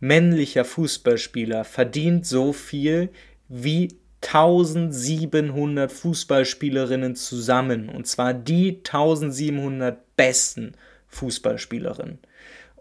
männlicher 0.00 0.64
Fußballspieler 0.64 1.64
verdient 1.64 2.26
so 2.26 2.52
viel 2.52 3.10
wie 3.48 3.88
1700 4.26 5.92
Fußballspielerinnen 5.92 7.16
zusammen. 7.16 7.88
Und 7.88 8.06
zwar 8.06 8.34
die 8.34 8.80
1700 8.84 10.16
besten 10.16 10.72
Fußballspielerinnen. 11.08 12.18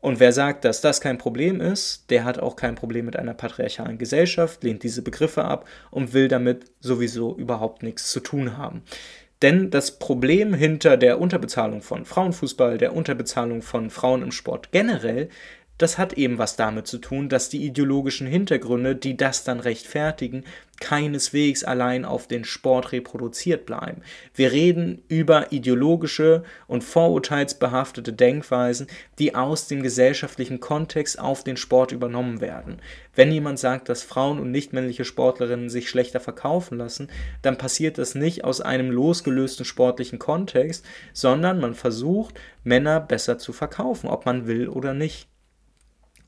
Und 0.03 0.19
wer 0.19 0.33
sagt, 0.33 0.65
dass 0.65 0.81
das 0.81 0.99
kein 0.99 1.17
Problem 1.17 1.61
ist, 1.61 2.09
der 2.09 2.25
hat 2.25 2.37
auch 2.37 2.57
kein 2.57 2.75
Problem 2.75 3.05
mit 3.05 3.15
einer 3.15 3.33
patriarchalen 3.33 3.97
Gesellschaft, 3.97 4.61
lehnt 4.61 4.83
diese 4.83 5.01
Begriffe 5.01 5.45
ab 5.45 5.65
und 5.91 6.11
will 6.11 6.27
damit 6.27 6.65
sowieso 6.81 7.37
überhaupt 7.37 7.83
nichts 7.83 8.11
zu 8.11 8.19
tun 8.19 8.57
haben. 8.57 8.83
Denn 9.41 9.69
das 9.69 9.99
Problem 9.99 10.53
hinter 10.53 10.97
der 10.97 11.21
Unterbezahlung 11.21 11.81
von 11.81 12.03
Frauenfußball, 12.03 12.77
der 12.77 12.93
Unterbezahlung 12.93 13.61
von 13.61 13.89
Frauen 13.89 14.23
im 14.23 14.31
Sport 14.31 14.73
generell, 14.73 15.29
das 15.77 15.97
hat 15.97 16.13
eben 16.13 16.37
was 16.37 16.55
damit 16.55 16.87
zu 16.87 16.97
tun, 16.97 17.29
dass 17.29 17.49
die 17.49 17.65
ideologischen 17.65 18.27
Hintergründe, 18.27 18.95
die 18.95 19.17
das 19.17 19.43
dann 19.43 19.59
rechtfertigen, 19.59 20.43
keineswegs 20.83 21.63
allein 21.63 22.03
auf 22.03 22.27
den 22.27 22.43
Sport 22.43 22.91
reproduziert 22.91 23.65
bleiben. 23.65 24.01
Wir 24.35 24.51
reden 24.51 25.01
über 25.07 25.53
ideologische 25.53 26.43
und 26.67 26.83
vorurteilsbehaftete 26.83 28.11
Denkweisen, 28.11 28.87
die 29.17 29.33
aus 29.33 29.69
dem 29.69 29.81
gesellschaftlichen 29.81 30.59
Kontext 30.59 31.17
auf 31.19 31.45
den 31.45 31.55
Sport 31.55 31.93
übernommen 31.93 32.41
werden. 32.41 32.81
Wenn 33.15 33.31
jemand 33.31 33.59
sagt, 33.59 33.87
dass 33.87 34.03
Frauen 34.03 34.39
und 34.39 34.51
nichtmännliche 34.51 35.05
Sportlerinnen 35.05 35.69
sich 35.69 35.89
schlechter 35.89 36.19
verkaufen 36.19 36.77
lassen, 36.77 37.07
dann 37.41 37.57
passiert 37.57 37.97
das 37.97 38.13
nicht 38.13 38.43
aus 38.43 38.59
einem 38.59 38.91
losgelösten 38.91 39.63
sportlichen 39.63 40.19
Kontext, 40.19 40.85
sondern 41.13 41.61
man 41.61 41.75
versucht, 41.75 42.37
Männer 42.65 42.99
besser 42.99 43.37
zu 43.37 43.53
verkaufen, 43.53 44.09
ob 44.09 44.25
man 44.25 44.47
will 44.47 44.67
oder 44.67 44.93
nicht. 44.93 45.29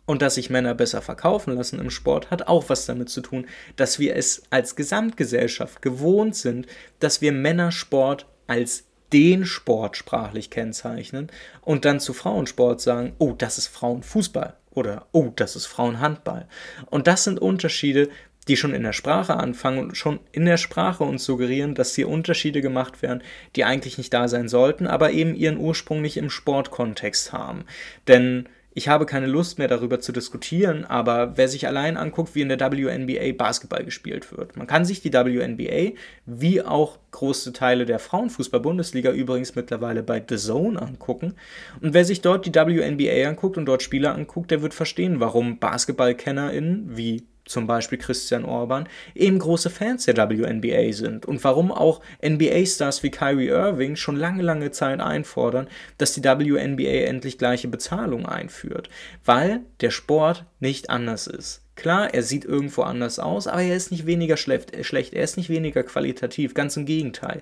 Und 0.06 0.22
dass 0.22 0.36
sich 0.36 0.50
Männer 0.50 0.76
besser 0.76 1.02
verkaufen 1.02 1.56
lassen 1.56 1.80
im 1.80 1.90
Sport, 1.90 2.30
hat 2.30 2.48
auch 2.48 2.70
was 2.70 2.86
damit 2.86 3.10
zu 3.10 3.22
tun, 3.22 3.48
dass 3.76 3.98
wir 3.98 4.16
es 4.16 4.44
als 4.52 4.76
Gesamtgesellschaft 4.76 5.82
gewohnt 5.82 6.36
sind, 6.36 6.68
dass 7.00 7.22
wir 7.22 7.32
Männersport 7.32 8.28
als 8.48 8.86
den 9.14 9.46
Sport 9.46 9.98
sprachlich 9.98 10.50
kennzeichnen 10.50 11.32
und 11.62 11.86
dann 11.86 12.00
zu 12.00 12.14
Frauensport 12.14 12.82
sagen, 12.82 13.14
oh, 13.18 13.34
das 13.38 13.58
ist 13.58 13.68
Frauenfußball 13.68 14.56
oder 14.72 15.08
oh, 15.12 15.32
das 15.36 15.56
ist 15.56 15.68
Frauenhandball. 15.68 16.48
Und 16.88 17.08
das 17.08 17.24
sind 17.24 17.40
Unterschiede, 17.40 18.10
die 18.48 18.58
schon 18.58 18.74
in 18.74 18.84
der 18.84 18.94
Sprache 18.94 19.38
anfangen 19.38 19.80
und 19.80 19.98
schon 19.98 20.20
in 20.32 20.46
der 20.46 20.58
Sprache 20.58 21.04
uns 21.04 21.26
suggerieren, 21.26 21.76
dass 21.76 21.96
hier 21.96 22.10
Unterschiede 22.10 22.62
gemacht 22.62 23.02
werden, 23.02 23.24
die 23.56 23.64
eigentlich 23.64 23.98
nicht 23.98 24.14
da 24.14 24.28
sein 24.28 24.48
sollten, 24.48 24.86
aber 24.86 25.12
eben 25.12 25.36
ihren 25.36 25.58
Ursprung 25.58 26.02
nicht 26.02 26.18
im 26.18 26.30
Sportkontext 26.30 27.34
haben. 27.34 27.66
Denn 28.08 28.48
ich 28.78 28.90
habe 28.90 29.06
keine 29.06 29.26
Lust 29.26 29.58
mehr 29.58 29.70
darüber 29.70 30.02
zu 30.02 30.12
diskutieren, 30.12 30.84
aber 30.84 31.38
wer 31.38 31.48
sich 31.48 31.66
allein 31.66 31.96
anguckt, 31.96 32.36
wie 32.36 32.42
in 32.42 32.50
der 32.50 32.60
WNBA 32.60 33.32
Basketball 33.38 33.86
gespielt 33.86 34.36
wird. 34.36 34.58
Man 34.58 34.68
kann 34.68 34.84
sich 34.84 35.02
die 35.02 35.14
WNBA 35.14 35.98
wie 36.26 36.62
auch 36.62 37.00
große 37.12 37.54
Teile 37.54 37.86
der 37.86 38.00
Frauenfußball-Bundesliga 38.00 39.12
übrigens 39.12 39.56
mittlerweile 39.56 40.04
bei 40.04 40.22
The 40.28 40.36
Zone 40.36 40.82
angucken. 40.82 41.36
Und 41.80 41.94
wer 41.94 42.04
sich 42.04 42.20
dort 42.20 42.46
die 42.46 42.54
WNBA 42.54 43.30
anguckt 43.30 43.58
und 43.58 43.66
dort 43.66 43.82
Spieler 43.82 44.14
anguckt, 44.14 44.52
der 44.52 44.62
wird 44.62 44.74
verstehen, 44.74 45.22
warum 45.22 45.58
BasketballkennerInnen 45.58 46.98
wie 46.98 47.24
zum 47.46 47.68
Beispiel 47.68 47.98
Christian 47.98 48.44
Orban, 48.44 48.90
eben 49.14 49.40
große 49.40 49.70
Fans 49.70 50.06
der 50.06 50.18
WNBA 50.18 50.92
sind 50.92 51.26
und 51.26 51.44
warum 51.44 51.72
auch 51.72 52.02
NBA-Stars 52.26 53.04
wie 53.04 53.12
Kyrie 53.12 53.48
Irving 53.48 53.96
schon 53.96 54.16
lange, 54.16 54.44
lange 54.44 54.72
Zeit 54.72 55.00
einfordern, 55.00 55.68
dass 55.98 56.14
die 56.14 56.24
WNBA 56.24 57.06
endlich 57.08 57.38
gleiche 57.38 57.68
Bezahlung 57.68 58.26
einführt, 58.26 58.90
weil 59.24 59.62
der 59.82 59.92
Sport 59.92 60.46
nicht 60.60 60.90
anders 60.90 61.28
ist. 61.28 61.62
Klar, 61.76 62.14
er 62.14 62.24
sieht 62.24 62.46
irgendwo 62.46 62.84
anders 62.84 63.20
aus, 63.20 63.48
aber 63.48 63.62
er 63.62 63.76
ist 63.76 63.92
nicht 63.92 64.06
weniger 64.06 64.38
schlecht, 64.38 64.72
er 64.72 65.24
ist 65.24 65.38
nicht 65.38 65.50
weniger 65.50 65.84
qualitativ, 65.84 66.54
ganz 66.54 66.78
im 66.78 66.86
Gegenteil 66.86 67.42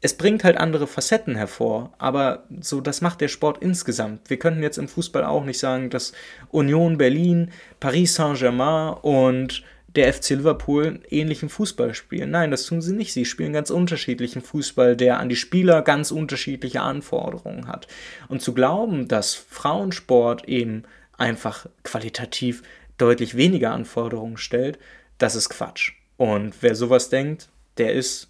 es 0.00 0.16
bringt 0.16 0.44
halt 0.44 0.56
andere 0.56 0.86
Facetten 0.86 1.36
hervor, 1.36 1.92
aber 1.98 2.44
so, 2.60 2.80
das 2.80 3.02
macht 3.02 3.20
der 3.20 3.28
Sport 3.28 3.58
insgesamt. 3.62 4.30
Wir 4.30 4.38
könnten 4.38 4.62
jetzt 4.62 4.78
im 4.78 4.88
Fußball 4.88 5.24
auch 5.24 5.44
nicht 5.44 5.58
sagen, 5.58 5.90
dass 5.90 6.12
Union 6.50 6.96
Berlin, 6.96 7.50
Paris 7.80 8.14
Saint-Germain 8.14 8.94
und 8.94 9.62
der 9.94 10.12
FC 10.12 10.30
Liverpool 10.30 11.00
ähnlichen 11.10 11.48
Fußball 11.48 11.94
spielen. 11.94 12.30
Nein, 12.30 12.50
das 12.50 12.64
tun 12.64 12.80
sie 12.80 12.94
nicht. 12.94 13.12
Sie 13.12 13.24
spielen 13.24 13.52
ganz 13.52 13.70
unterschiedlichen 13.70 14.40
Fußball, 14.40 14.96
der 14.96 15.18
an 15.18 15.28
die 15.28 15.36
Spieler 15.36 15.82
ganz 15.82 16.12
unterschiedliche 16.12 16.80
Anforderungen 16.80 17.66
hat. 17.66 17.88
Und 18.28 18.40
zu 18.40 18.54
glauben, 18.54 19.08
dass 19.08 19.34
Frauensport 19.34 20.48
eben 20.48 20.84
einfach 21.18 21.66
qualitativ 21.82 22.62
deutlich 22.98 23.36
weniger 23.36 23.72
Anforderungen 23.72 24.36
stellt, 24.36 24.78
das 25.18 25.34
ist 25.34 25.50
Quatsch. 25.50 25.92
Und 26.16 26.54
wer 26.60 26.74
sowas 26.74 27.08
denkt, 27.08 27.48
der 27.76 27.92
ist 27.92 28.29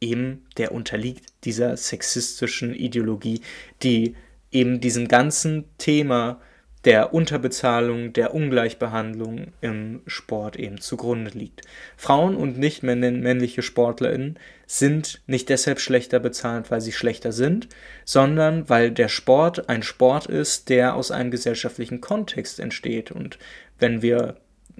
eben, 0.00 0.46
der 0.56 0.72
unterliegt 0.72 1.26
dieser 1.44 1.76
sexistischen 1.76 2.74
Ideologie, 2.74 3.40
die 3.82 4.14
eben 4.50 4.80
diesem 4.80 5.08
ganzen 5.08 5.64
Thema 5.78 6.40
der 6.84 7.12
Unterbezahlung, 7.12 8.12
der 8.12 8.34
Ungleichbehandlung 8.34 9.48
im 9.60 10.00
Sport 10.06 10.56
eben 10.56 10.80
zugrunde 10.80 11.32
liegt. 11.32 11.62
Frauen 11.96 12.36
und 12.36 12.56
nicht 12.56 12.82
männliche 12.82 13.62
SportlerInnen 13.62 14.38
sind 14.66 15.20
nicht 15.26 15.48
deshalb 15.48 15.80
schlechter 15.80 16.20
bezahlt, 16.20 16.70
weil 16.70 16.80
sie 16.80 16.92
schlechter 16.92 17.32
sind, 17.32 17.68
sondern 18.04 18.68
weil 18.68 18.92
der 18.92 19.08
Sport 19.08 19.68
ein 19.68 19.82
Sport 19.82 20.26
ist, 20.26 20.68
der 20.68 20.94
aus 20.94 21.10
einem 21.10 21.30
gesellschaftlichen 21.30 22.00
Kontext 22.00 22.60
entsteht. 22.60 23.10
Und 23.10 23.38
wenn 23.78 24.00
wir 24.00 24.36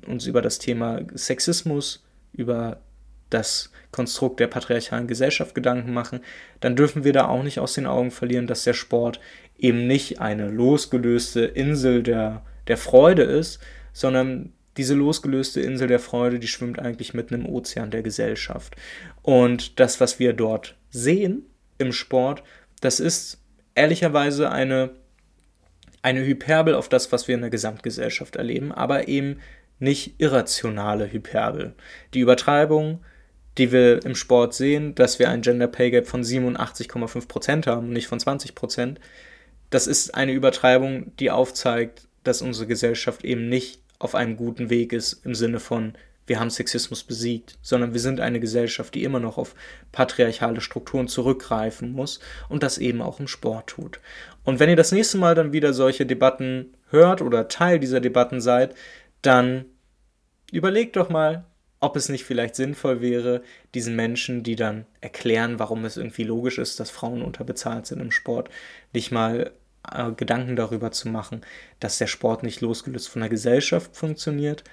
uns 0.06 0.26
über 0.26 0.40
das 0.40 0.58
Thema 0.60 1.00
Sexismus, 1.14 2.04
über 2.32 2.80
das 3.30 3.72
Konstrukt 3.90 4.40
der 4.40 4.46
patriarchalen 4.46 5.06
Gesellschaft 5.06 5.54
Gedanken 5.54 5.92
machen, 5.92 6.20
dann 6.60 6.76
dürfen 6.76 7.04
wir 7.04 7.12
da 7.12 7.28
auch 7.28 7.42
nicht 7.42 7.58
aus 7.58 7.74
den 7.74 7.86
Augen 7.86 8.10
verlieren, 8.10 8.46
dass 8.46 8.64
der 8.64 8.74
Sport 8.74 9.20
eben 9.58 9.86
nicht 9.86 10.20
eine 10.20 10.50
losgelöste 10.50 11.40
Insel 11.40 12.02
der, 12.02 12.44
der 12.68 12.76
Freude 12.76 13.22
ist, 13.22 13.60
sondern 13.92 14.52
diese 14.76 14.94
losgelöste 14.94 15.60
Insel 15.60 15.88
der 15.88 15.98
Freude, 15.98 16.38
die 16.38 16.46
schwimmt 16.46 16.78
eigentlich 16.78 17.12
mitten 17.12 17.34
im 17.34 17.46
Ozean 17.46 17.90
der 17.90 18.02
Gesellschaft. 18.02 18.76
Und 19.22 19.80
das, 19.80 20.00
was 20.00 20.20
wir 20.20 20.32
dort 20.32 20.76
sehen 20.90 21.46
im 21.78 21.92
Sport, 21.92 22.44
das 22.80 23.00
ist 23.00 23.42
ehrlicherweise 23.74 24.50
eine, 24.50 24.90
eine 26.02 26.24
Hyperbel 26.24 26.74
auf 26.74 26.88
das, 26.88 27.10
was 27.10 27.26
wir 27.26 27.34
in 27.34 27.40
der 27.40 27.50
Gesamtgesellschaft 27.50 28.36
erleben, 28.36 28.70
aber 28.70 29.08
eben 29.08 29.40
nicht 29.80 30.14
irrationale 30.18 31.12
Hyperbel. 31.12 31.74
Die 32.14 32.20
Übertreibung, 32.20 33.00
die 33.58 33.72
wir 33.72 34.04
im 34.04 34.14
Sport 34.14 34.54
sehen, 34.54 34.94
dass 34.94 35.18
wir 35.18 35.28
ein 35.28 35.42
Gender 35.42 35.66
Pay 35.66 35.90
Gap 35.90 36.06
von 36.06 36.22
87,5% 36.22 37.66
haben 37.66 37.88
und 37.88 37.92
nicht 37.92 38.06
von 38.06 38.18
20%, 38.18 38.96
das 39.70 39.86
ist 39.86 40.14
eine 40.14 40.32
Übertreibung, 40.32 41.14
die 41.18 41.30
aufzeigt, 41.30 42.08
dass 42.24 42.40
unsere 42.40 42.66
Gesellschaft 42.66 43.24
eben 43.24 43.48
nicht 43.48 43.82
auf 43.98 44.14
einem 44.14 44.36
guten 44.36 44.70
Weg 44.70 44.92
ist 44.92 45.24
im 45.24 45.34
Sinne 45.34 45.60
von, 45.60 45.94
wir 46.26 46.38
haben 46.38 46.50
Sexismus 46.50 47.02
besiegt, 47.02 47.58
sondern 47.62 47.94
wir 47.94 48.00
sind 48.00 48.20
eine 48.20 48.38
Gesellschaft, 48.38 48.94
die 48.94 49.02
immer 49.02 49.18
noch 49.18 49.38
auf 49.38 49.54
patriarchale 49.92 50.60
Strukturen 50.60 51.08
zurückgreifen 51.08 51.92
muss 51.92 52.20
und 52.48 52.62
das 52.62 52.78
eben 52.78 53.02
auch 53.02 53.18
im 53.18 53.28
Sport 53.28 53.68
tut. 53.68 54.00
Und 54.44 54.60
wenn 54.60 54.68
ihr 54.68 54.76
das 54.76 54.92
nächste 54.92 55.18
Mal 55.18 55.34
dann 55.34 55.52
wieder 55.52 55.72
solche 55.72 56.06
Debatten 56.06 56.76
hört 56.90 57.22
oder 57.22 57.48
Teil 57.48 57.78
dieser 57.78 58.00
Debatten 58.00 58.40
seid, 58.40 58.74
dann 59.22 59.64
überlegt 60.52 60.96
doch 60.96 61.08
mal, 61.08 61.44
ob 61.80 61.96
es 61.96 62.08
nicht 62.08 62.24
vielleicht 62.24 62.56
sinnvoll 62.56 63.00
wäre, 63.00 63.42
diesen 63.74 63.94
Menschen, 63.94 64.42
die 64.42 64.56
dann 64.56 64.86
erklären, 65.00 65.58
warum 65.58 65.84
es 65.84 65.96
irgendwie 65.96 66.24
logisch 66.24 66.58
ist, 66.58 66.80
dass 66.80 66.90
Frauen 66.90 67.22
unterbezahlt 67.22 67.86
sind 67.86 68.00
im 68.00 68.10
Sport, 68.10 68.50
nicht 68.92 69.12
mal 69.12 69.52
äh, 69.92 70.12
Gedanken 70.12 70.56
darüber 70.56 70.90
zu 70.90 71.08
machen, 71.08 71.42
dass 71.80 71.98
der 71.98 72.06
Sport 72.08 72.42
nicht 72.42 72.60
losgelöst 72.60 73.08
von 73.08 73.20
der 73.20 73.30
Gesellschaft 73.30 73.96
funktioniert 73.96 74.64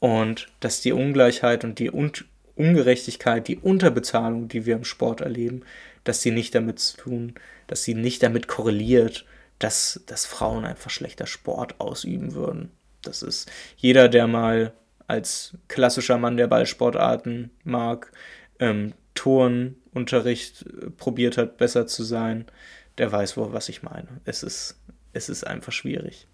und 0.00 0.48
dass 0.60 0.80
die 0.80 0.92
Ungleichheit 0.92 1.64
und 1.64 1.78
die 1.78 1.90
Un 1.90 2.12
Ungerechtigkeit, 2.56 3.48
die 3.48 3.56
Unterbezahlung, 3.56 4.48
die 4.48 4.66
wir 4.66 4.76
im 4.76 4.84
Sport 4.84 5.22
erleben, 5.22 5.62
dass 6.04 6.20
sie 6.20 6.30
nicht 6.30 6.54
damit 6.54 6.78
zu 6.78 6.98
tun, 6.98 7.34
dass 7.68 7.84
sie 7.84 7.94
nicht 7.94 8.22
damit 8.22 8.48
korreliert, 8.48 9.24
dass, 9.58 10.02
dass 10.06 10.26
Frauen 10.26 10.66
einfach 10.66 10.90
schlechter 10.90 11.26
Sport 11.26 11.80
ausüben 11.80 12.34
würden. 12.34 12.70
Das 13.00 13.22
ist 13.22 13.50
jeder, 13.78 14.10
der 14.10 14.26
mal 14.26 14.74
als 15.10 15.58
klassischer 15.68 16.18
Mann 16.18 16.36
der 16.36 16.46
Ballsportarten 16.46 17.50
mag, 17.64 18.12
ähm, 18.60 18.94
Turnunterricht 19.14 20.62
äh, 20.62 20.90
probiert 20.90 21.36
hat, 21.36 21.58
besser 21.58 21.86
zu 21.86 22.04
sein, 22.04 22.46
der 22.98 23.10
weiß 23.10 23.36
wohl, 23.36 23.52
was 23.52 23.68
ich 23.68 23.82
meine. 23.82 24.08
Es 24.24 24.42
ist, 24.42 24.78
es 25.12 25.28
ist 25.28 25.46
einfach 25.46 25.72
schwierig. 25.72 26.28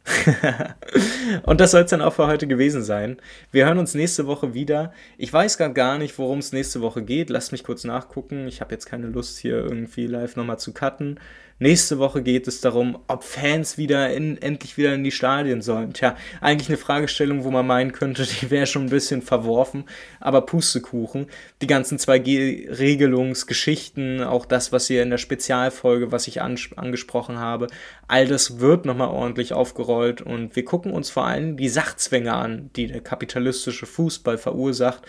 und 1.45 1.61
das 1.61 1.71
soll 1.71 1.83
es 1.83 1.91
dann 1.91 2.03
auch 2.03 2.13
für 2.13 2.27
heute 2.27 2.47
gewesen 2.47 2.83
sein. 2.83 3.17
Wir 3.51 3.67
hören 3.67 3.79
uns 3.79 3.95
nächste 3.95 4.27
Woche 4.27 4.53
wieder. 4.53 4.93
Ich 5.17 5.33
weiß 5.33 5.57
gerade 5.59 5.75
gar 5.75 5.97
nicht, 5.97 6.19
worum 6.19 6.39
es 6.39 6.53
nächste 6.53 6.81
Woche 6.81 7.03
geht. 7.03 7.31
Lasst 7.31 7.53
mich 7.53 7.65
kurz 7.65 7.85
nachgucken. 7.85 8.47
Ich 8.47 8.61
habe 8.61 8.75
jetzt 8.75 8.87
keine 8.87 9.07
Lust, 9.07 9.39
hier 9.39 9.57
irgendwie 9.57 10.07
live 10.07 10.37
nochmal 10.37 10.59
zu 10.59 10.75
cutten. 10.75 11.19
Nächste 11.59 11.99
Woche 11.99 12.23
geht 12.23 12.47
es 12.49 12.61
darum, 12.61 12.99
ob 13.09 13.25
Fans 13.25 13.79
wieder 13.79 14.13
in, 14.13 14.37
endlich 14.43 14.77
wieder 14.77 14.93
in 14.93 15.03
die 15.03 15.11
Stadien 15.11 15.63
sollen. 15.63 15.95
Tja, 15.95 16.15
eigentlich 16.43 16.69
eine 16.69 16.77
Fragestellung, 16.77 17.45
wo 17.45 17.51
man 17.51 17.67
meinen 17.67 17.93
könnte, 17.93 18.27
die 18.43 18.51
wäre 18.51 18.67
schon 18.67 18.85
ein 18.85 18.91
bisschen 18.91 19.23
verworfen, 19.23 19.87
aber 20.21 20.43
Pustekuchen. 20.43 21.29
Die 21.63 21.67
ganzen 21.67 21.97
2G-Regelungsgeschichten, 21.97 24.23
auch 24.23 24.45
das, 24.45 24.71
was 24.71 24.91
ihr 24.91 25.03
in 25.03 25.09
der 25.09 25.17
Spezialfolge, 25.17 26.13
was 26.13 26.29
ich 26.29 26.43
an, 26.43 26.59
angesprochen 26.77 27.39
habe, 27.39 27.69
all 28.07 28.29
das 28.29 28.61
wird 28.61 28.85
nochmal 28.85 29.09
ordentlich 29.09 29.55
aufgerollt 29.55 30.21
und 30.21 30.57
wir 30.57 30.65
gucken 30.67 30.93
uns 30.93 31.09
vor 31.09 31.25
allem 31.25 31.57
die 31.57 31.71
Sachzwänge 31.71 32.35
an, 32.35 32.69
die 32.77 32.87
der 32.87 33.01
kapitalistische 33.01 33.87
Fußball 33.87 34.37
verursacht 34.37 35.07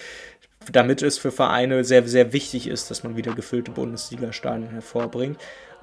damit 0.70 1.01
es 1.01 1.18
für 1.18 1.32
Vereine 1.32 1.86
sehr, 1.86 2.06
sehr 2.10 2.34
wichtig 2.34 2.68
ist, 2.68 2.92
dass 2.92 3.01
man 3.01 3.16
wieder 3.16 3.34
gefüllte 3.34 3.72
Bundesliga-Stadien 3.72 4.72
hervorbringt 4.72 5.38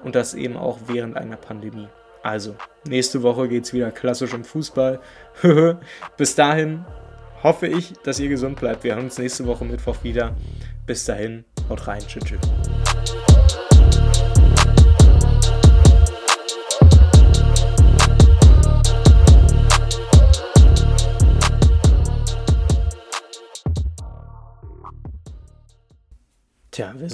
und 0.05 0.15
das 0.15 0.35
eben 0.35 0.55
auch 0.55 0.77
während 0.87 1.17
einer 1.17 1.35
Pandemie. 1.35 1.89
Also, 2.23 2.55
nächste 2.87 3.23
Woche 3.23 3.49
geht 3.49 3.65
es 3.65 3.73
wieder 3.73 3.91
klassisch 3.91 4.33
um 4.33 4.43
Fußball. 4.43 4.99
Bis 6.17 6.35
dahin 6.35 6.85
hoffe 7.43 7.67
ich, 7.67 7.93
dass 8.03 8.19
ihr 8.19 8.29
gesund 8.29 8.59
bleibt. 8.59 8.83
Wir 8.83 8.95
hören 8.95 9.05
uns 9.05 9.17
nächste 9.17 9.45
Woche 9.45 9.65
Mittwoch 9.65 10.03
wieder. 10.03 10.35
Bis 10.85 11.05
dahin, 11.05 11.43
haut 11.69 11.87
rein. 11.87 12.01
Tschüss. 12.07 12.23
tschüss. 12.23 12.84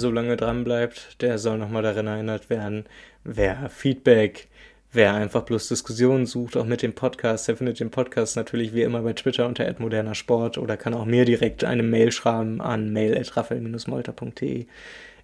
So 0.02 0.10
lange 0.10 0.36
dran 0.36 0.64
bleibt, 0.64 1.22
der 1.22 1.38
soll 1.38 1.56
nochmal 1.56 1.82
daran 1.82 2.06
erinnert 2.06 2.50
werden. 2.50 2.84
Wer 3.24 3.70
Feedback, 3.70 4.48
wer 4.92 5.14
einfach 5.14 5.42
bloß 5.42 5.68
Diskussionen 5.68 6.26
sucht, 6.26 6.56
auch 6.56 6.66
mit 6.66 6.82
dem 6.82 6.92
Podcast, 6.92 7.48
der 7.48 7.56
findet 7.56 7.80
den 7.80 7.90
Podcast 7.90 8.36
natürlich 8.36 8.74
wie 8.74 8.82
immer 8.82 9.00
bei 9.00 9.14
Twitter 9.14 9.46
unter 9.46 9.74
@modernersport 9.78 10.58
oder 10.58 10.76
kann 10.76 10.92
auch 10.92 11.06
mir 11.06 11.24
direkt 11.24 11.64
eine 11.64 11.82
Mail 11.82 12.12
schreiben 12.12 12.60
an 12.60 12.92
mail@rafael-molter.de. 12.92 14.66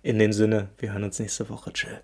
In 0.02 0.18
dem 0.18 0.32
Sinne, 0.32 0.68
wir 0.78 0.92
hören 0.92 1.04
uns 1.04 1.18
nächste 1.18 1.50
Woche. 1.50 1.72
Tschüss. 1.72 1.98